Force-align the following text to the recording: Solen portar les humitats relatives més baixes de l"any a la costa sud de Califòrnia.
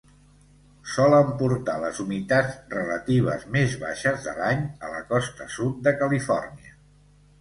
Solen 0.93 1.27
portar 1.41 1.75
les 1.83 1.99
humitats 2.05 2.57
relatives 2.73 3.45
més 3.57 3.77
baixes 3.85 4.27
de 4.29 4.33
l"any 4.35 4.65
a 4.89 4.93
la 4.95 5.03
costa 5.13 5.49
sud 5.61 5.79
de 5.89 5.95
Califòrnia. 6.03 6.75